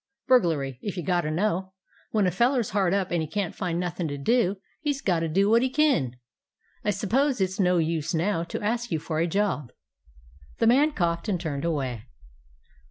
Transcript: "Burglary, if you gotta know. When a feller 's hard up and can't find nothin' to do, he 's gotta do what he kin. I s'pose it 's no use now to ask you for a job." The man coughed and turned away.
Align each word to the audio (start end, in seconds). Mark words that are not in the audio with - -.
"Burglary, 0.25 0.79
if 0.81 0.97
you 0.97 1.03
gotta 1.03 1.29
know. 1.29 1.73
When 2.09 2.25
a 2.25 2.31
feller 2.31 2.63
's 2.63 2.71
hard 2.71 2.91
up 2.91 3.11
and 3.11 3.29
can't 3.31 3.53
find 3.53 3.79
nothin' 3.79 4.07
to 4.07 4.17
do, 4.17 4.55
he 4.79 4.93
's 4.93 4.99
gotta 4.99 5.29
do 5.29 5.47
what 5.47 5.61
he 5.61 5.69
kin. 5.69 6.15
I 6.83 6.89
s'pose 6.89 7.39
it 7.39 7.51
's 7.51 7.59
no 7.59 7.77
use 7.77 8.15
now 8.15 8.43
to 8.45 8.63
ask 8.63 8.89
you 8.89 8.97
for 8.97 9.19
a 9.19 9.27
job." 9.27 9.71
The 10.57 10.65
man 10.65 10.93
coughed 10.93 11.29
and 11.29 11.39
turned 11.39 11.65
away. 11.65 12.05